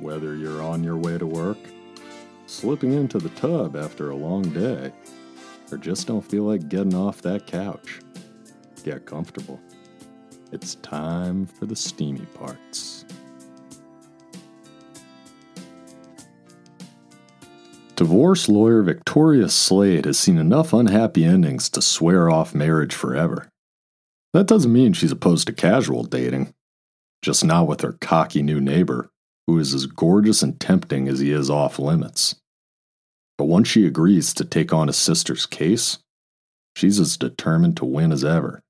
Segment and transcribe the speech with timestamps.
[0.00, 1.58] Whether you're on your way to work,
[2.46, 4.92] slipping into the tub after a long day,
[5.72, 8.00] or just don't feel like getting off that couch,
[8.84, 9.60] get comfortable.
[10.52, 13.04] It's time for the steamy parts.
[17.96, 23.48] Divorce lawyer Victoria Slade has seen enough unhappy endings to swear off marriage forever.
[24.32, 26.54] That doesn't mean she's opposed to casual dating,
[27.20, 29.10] just not with her cocky new neighbor,
[29.48, 32.36] who is as gorgeous and tempting as he is off limits.
[33.38, 35.98] But once she agrees to take on his sister's case,
[36.76, 38.60] she's as determined to win as ever,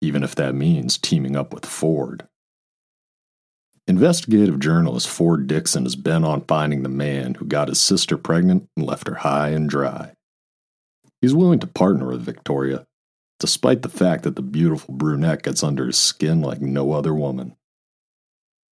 [0.00, 2.26] even if that means teaming up with Ford.
[3.86, 8.70] Investigative journalist Ford Dixon has been on finding the man who got his sister pregnant
[8.74, 10.12] and left her high and dry.
[11.20, 12.86] He's willing to partner with Victoria,
[13.38, 17.54] despite the fact that the beautiful brunette gets under his skin like no other woman.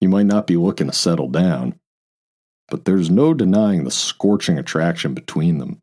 [0.04, 1.80] He might not be looking to settle down,
[2.68, 5.80] but there's no denying the scorching attraction between them.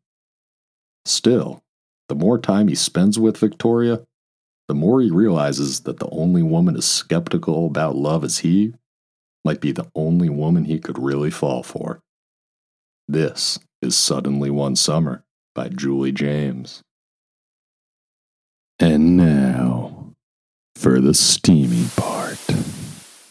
[1.06, 1.64] Still,
[2.08, 4.06] the more time he spends with Victoria,
[4.68, 8.76] the more he realizes that the only woman as skeptical about love as he
[9.44, 12.00] might be the only woman he could really fall for.
[13.08, 15.24] This is Suddenly One Summer
[15.56, 16.84] by Julie James.
[18.80, 20.14] And now,
[20.76, 22.38] for the steamy part.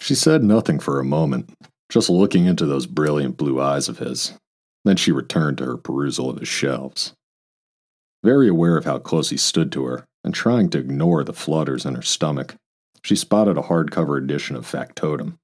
[0.00, 1.54] She said nothing for a moment,
[1.90, 4.32] just looking into those brilliant blue eyes of his.
[4.84, 7.12] Then she returned to her perusal of his shelves.
[8.24, 11.84] Very aware of how close he stood to her, and trying to ignore the flutters
[11.84, 12.56] in her stomach,
[13.02, 15.38] she spotted a hardcover edition of Factotum.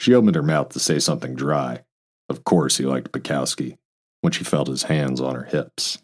[0.00, 1.84] She opened her mouth to say something dry.
[2.28, 3.78] Of course, he liked Bukowski,
[4.20, 5.98] when she felt his hands on her hips.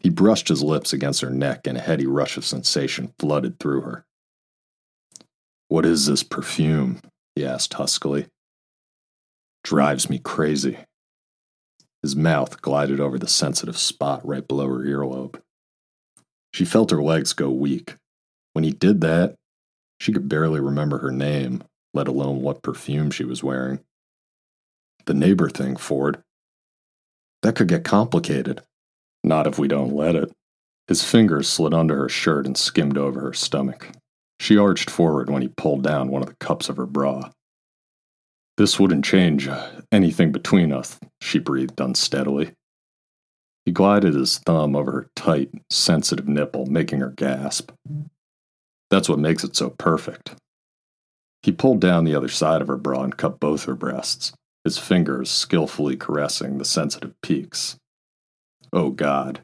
[0.00, 3.82] He brushed his lips against her neck, and a heady rush of sensation flooded through
[3.82, 4.04] her.
[5.72, 7.00] What is this perfume?
[7.34, 8.26] he asked huskily.
[9.64, 10.76] Drives me crazy.
[12.02, 15.40] His mouth glided over the sensitive spot right below her earlobe.
[16.52, 17.96] She felt her legs go weak.
[18.52, 19.36] When he did that,
[19.98, 23.80] she could barely remember her name, let alone what perfume she was wearing.
[25.06, 26.22] The neighbor thing, Ford.
[27.40, 28.60] That could get complicated.
[29.24, 30.30] Not if we don't let it.
[30.86, 33.88] His fingers slid under her shirt and skimmed over her stomach.
[34.42, 37.30] She arched forward when he pulled down one of the cups of her bra.
[38.56, 42.50] This wouldn't change uh, anything between us, she breathed unsteadily.
[43.64, 47.70] He glided his thumb over her tight, sensitive nipple, making her gasp.
[48.90, 50.34] That's what makes it so perfect.
[51.44, 54.32] He pulled down the other side of her bra and cupped both her breasts,
[54.64, 57.76] his fingers skillfully caressing the sensitive peaks.
[58.72, 59.42] Oh, God.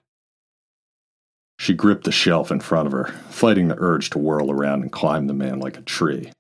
[1.59, 4.93] She gripped the shelf in front of her, fighting the urge to whirl around and
[4.93, 6.31] climb the man like a tree.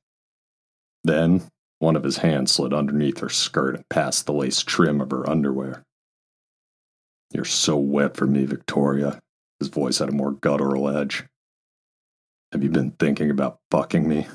[1.04, 1.42] Then,
[1.80, 5.28] one of his hands slid underneath her skirt and past the lace trim of her
[5.28, 5.82] underwear.
[7.32, 9.20] You're so wet for me, Victoria.
[9.60, 11.24] His voice had a more guttural edge.
[12.52, 14.26] Have you been thinking about fucking me?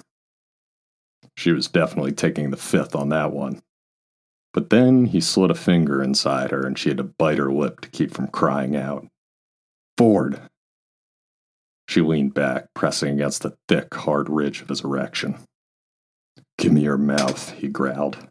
[1.35, 3.61] She was definitely taking the fifth on that one.
[4.53, 7.81] But then he slid a finger inside her and she had to bite her lip
[7.81, 9.07] to keep from crying out.
[9.97, 10.39] Ford!
[11.87, 15.37] She leaned back, pressing against the thick, hard ridge of his erection.
[16.57, 18.27] Give me your mouth, he growled.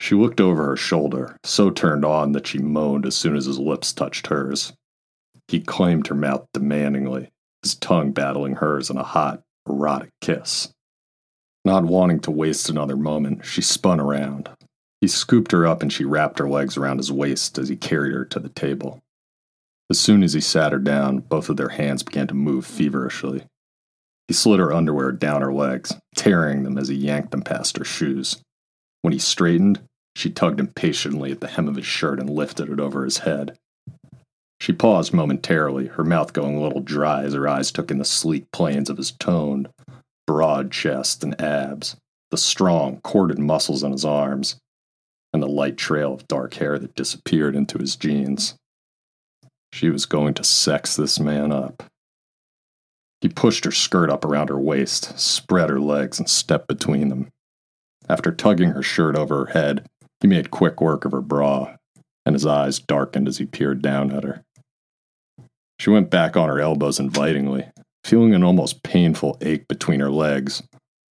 [0.00, 3.58] She looked over her shoulder, so turned on that she moaned as soon as his
[3.58, 4.72] lips touched hers.
[5.48, 7.30] He claimed her mouth demandingly,
[7.62, 10.72] his tongue battling hers in a hot, erotic kiss.
[11.64, 14.50] Not wanting to waste another moment, she spun around.
[15.00, 18.14] He scooped her up and she wrapped her legs around his waist as he carried
[18.14, 19.02] her to the table.
[19.90, 23.44] As soon as he sat her down, both of their hands began to move feverishly.
[24.28, 27.84] He slid her underwear down her legs, tearing them as he yanked them past her
[27.84, 28.42] shoes.
[29.02, 29.82] When he straightened,
[30.14, 33.58] she tugged impatiently at the hem of his shirt and lifted it over his head.
[34.60, 38.04] She paused momentarily, her mouth going a little dry as her eyes took in the
[38.04, 39.68] sleek planes of his toned,
[40.26, 41.96] broad chest and abs,
[42.30, 44.56] the strong, corded muscles on his arms,
[45.32, 48.54] and the light trail of dark hair that disappeared into his jeans.
[49.72, 51.82] She was going to sex this man up.
[53.20, 57.28] He pushed her skirt up around her waist, spread her legs, and stepped between them.
[58.08, 59.86] After tugging her shirt over her head,
[60.20, 61.76] he made quick work of her bra,
[62.26, 64.42] and his eyes darkened as he peered down at her.
[65.78, 67.66] She went back on her elbows invitingly,
[68.04, 70.62] feeling an almost painful ache between her legs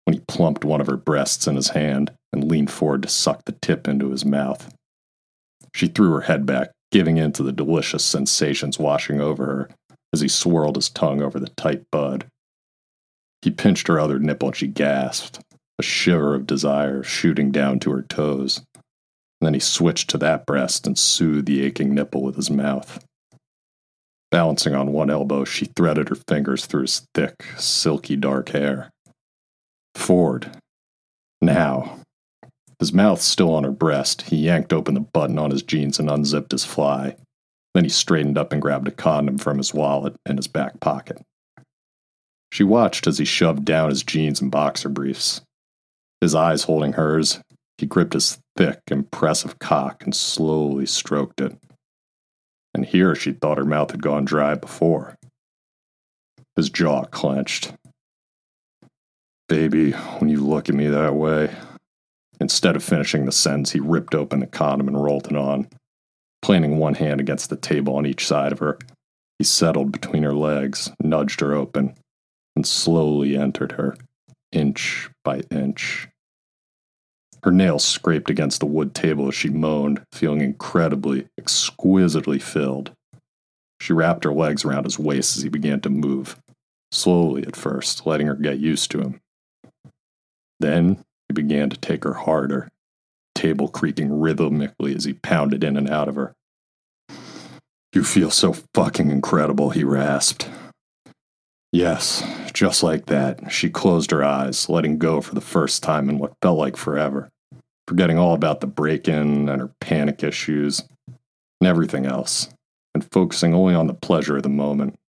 [0.06, 3.46] when he plumped one of her breasts in his hand and leaned forward to suck
[3.46, 4.74] the tip into his mouth.
[5.74, 9.70] She threw her head back, giving in to the delicious sensations washing over her
[10.14, 12.26] as he swirled his tongue over the tight bud.
[13.42, 15.40] He pinched her other nipple and she gasped,
[15.80, 18.62] a shiver of desire shooting down to her toes.
[18.76, 23.04] And then he switched to that breast and soothed the aching nipple with his mouth.
[24.30, 28.90] Balancing on one elbow, she threaded her fingers through his thick, silky dark hair.
[29.96, 30.52] Ford.
[31.42, 32.00] Now.
[32.82, 36.10] His mouth still on her breast, he yanked open the button on his jeans and
[36.10, 37.16] unzipped his fly.
[37.74, 41.22] Then he straightened up and grabbed a condom from his wallet in his back pocket.
[42.52, 45.40] She watched as he shoved down his jeans and boxer briefs.
[46.20, 47.40] His eyes holding hers,
[47.78, 51.56] he gripped his thick, impressive cock and slowly stroked it
[52.74, 55.16] and here she thought her mouth had gone dry before.
[56.56, 57.74] His jaw clenched.
[59.48, 61.54] Baby, when you look at me that way.
[62.42, 65.68] Instead of finishing the sentence, he ripped open the condom and rolled it on.
[66.42, 68.80] Planting one hand against the table on each side of her,
[69.38, 71.94] he settled between her legs, nudged her open,
[72.56, 73.96] and slowly entered her,
[74.52, 76.08] inch by inch.
[77.44, 82.92] Her nails scraped against the wood table as she moaned, feeling incredibly, exquisitely filled.
[83.80, 86.40] She wrapped her legs around his waist as he began to move,
[86.92, 89.22] slowly at first, letting her get used to him.
[90.60, 92.68] Then he began to take her harder,
[93.36, 96.36] table creaking rhythmically as he pounded in and out of her.
[97.94, 100.50] You feel so fucking incredible, he rasped.
[101.72, 106.20] Yes, just like that, she closed her eyes, letting go for the first time in
[106.20, 107.30] what felt like forever,
[107.88, 112.50] forgetting all about the break in and her panic issues and everything else,
[112.94, 115.00] and focusing only on the pleasure of the moment.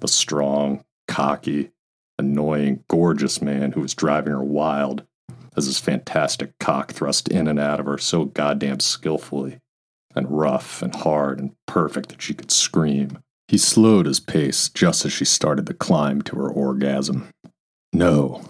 [0.00, 1.72] The strong, cocky,
[2.18, 5.04] annoying, gorgeous man who was driving her wild
[5.58, 9.58] as his fantastic cock thrust in and out of her so goddamn skillfully,
[10.16, 13.18] and rough and hard and perfect that she could scream
[13.48, 17.30] he slowed his pace just as she started the climb to her orgasm.
[17.94, 18.44] No.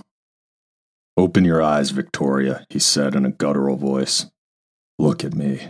[1.16, 4.26] Open your eyes, Victoria, he said in a guttural voice.
[4.98, 5.68] Look at me.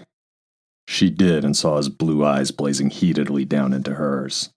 [0.87, 4.49] She did and saw his blue eyes blazing heatedly down into hers.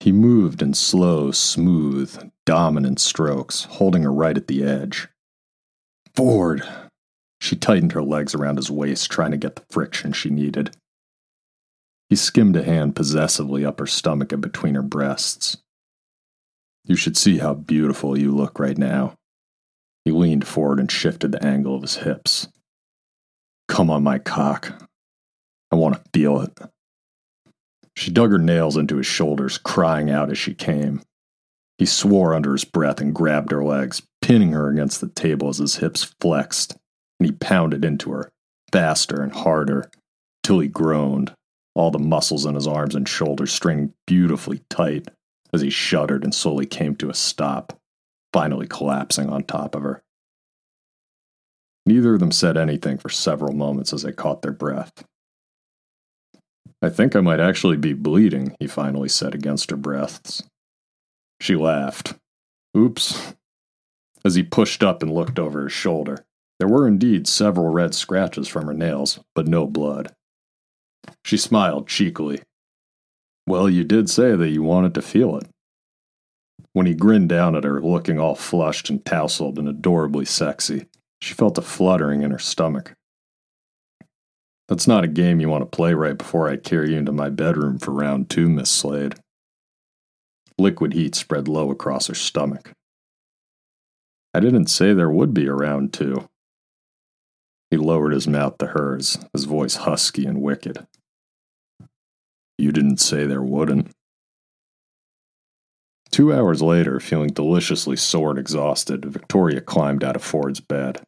[0.00, 5.08] He moved in slow, smooth, dominant strokes, holding her right at the edge.
[6.16, 6.66] Ford!
[7.40, 10.74] She tightened her legs around his waist, trying to get the friction she needed.
[12.08, 15.58] He skimmed a hand possessively up her stomach and between her breasts.
[16.84, 19.14] You should see how beautiful you look right now.
[20.04, 22.48] He leaned forward and shifted the angle of his hips.
[23.68, 24.72] Come on, my cock.
[25.72, 26.58] I want to feel it.
[27.96, 31.02] She dug her nails into his shoulders, crying out as she came.
[31.78, 35.58] He swore under his breath and grabbed her legs, pinning her against the table as
[35.58, 36.76] his hips flexed,
[37.20, 38.30] and he pounded into her,
[38.72, 39.90] faster and harder,
[40.42, 41.34] till he groaned,
[41.74, 45.08] all the muscles in his arms and shoulders straining beautifully tight
[45.52, 47.78] as he shuddered and slowly came to a stop,
[48.32, 50.02] finally collapsing on top of her.
[51.84, 55.04] Neither of them said anything for several moments as they caught their breath.
[56.82, 60.42] I think I might actually be bleeding, he finally said against her breaths.
[61.40, 62.14] She laughed.
[62.76, 63.34] Oops.
[64.24, 66.24] As he pushed up and looked over his shoulder,
[66.58, 70.14] there were indeed several red scratches from her nails, but no blood.
[71.24, 72.42] She smiled cheekily.
[73.46, 75.48] Well, you did say that you wanted to feel it.
[76.72, 80.86] When he grinned down at her, looking all flushed and tousled and adorably sexy,
[81.20, 82.94] she felt a fluttering in her stomach.
[84.68, 87.30] That's not a game you want to play right before I carry you into my
[87.30, 89.14] bedroom for round two, Miss Slade.
[90.58, 92.72] Liquid heat spread low across her stomach.
[94.32, 96.28] I didn't say there would be a round two.
[97.70, 100.86] He lowered his mouth to hers, his voice husky and wicked.
[102.58, 103.90] You didn't say there wouldn't.
[106.10, 111.02] Two hours later, feeling deliciously sore and exhausted, Victoria climbed out of Ford's bed.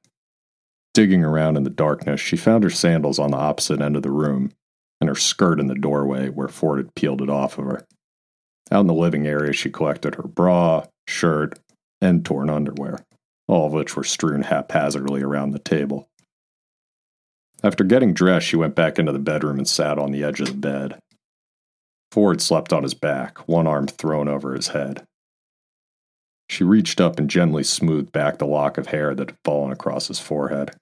[0.93, 4.11] Digging around in the darkness, she found her sandals on the opposite end of the
[4.11, 4.51] room
[5.01, 7.87] and her skirt in the doorway where Ford had peeled it off of her.
[8.71, 11.59] Out in the living area, she collected her bra, shirt,
[12.01, 13.05] and torn underwear,
[13.47, 16.09] all of which were strewn haphazardly around the table.
[17.63, 20.49] After getting dressed, she went back into the bedroom and sat on the edge of
[20.49, 20.99] the bed.
[22.13, 25.05] Ford slept on his back, one arm thrown over his head.
[26.49, 30.09] She reached up and gently smoothed back the lock of hair that had fallen across
[30.09, 30.75] his forehead.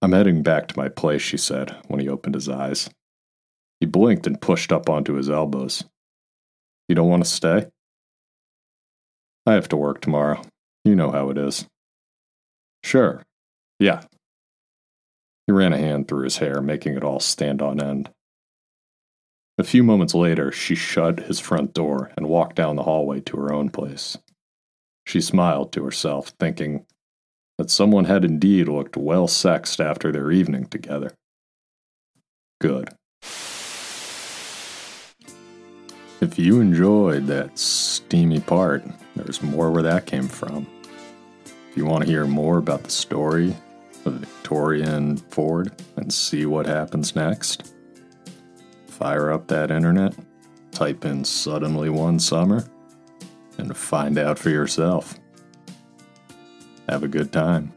[0.00, 2.88] I'm heading back to my place, she said when he opened his eyes.
[3.80, 5.84] He blinked and pushed up onto his elbows.
[6.88, 7.66] You don't want to stay?
[9.46, 10.42] I have to work tomorrow.
[10.84, 11.66] You know how it is.
[12.82, 13.22] Sure.
[13.78, 14.04] Yeah.
[15.46, 18.10] He ran a hand through his hair, making it all stand on end.
[19.58, 23.36] A few moments later, she shut his front door and walked down the hallway to
[23.38, 24.16] her own place.
[25.06, 26.86] She smiled to herself, thinking
[27.56, 31.12] that someone had indeed looked well sexed after their evening together.
[32.60, 32.90] Good.
[36.20, 38.84] If you enjoyed that steamy part,
[39.14, 40.66] there's more where that came from.
[41.70, 43.54] If you want to hear more about the story
[44.04, 47.72] of Victoria and Ford and see what happens next,
[48.88, 50.12] fire up that internet,
[50.72, 52.68] type in suddenly one summer,
[53.56, 55.20] and find out for yourself.
[56.88, 57.72] Have a good time.